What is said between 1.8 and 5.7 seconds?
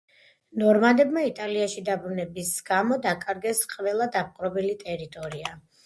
დაბრუნების გამო დაკარგეს ყველა დაპყრობილი ტერიტორია.